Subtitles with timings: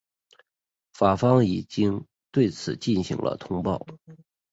[0.93, 3.85] 法方已经对此进行了通报。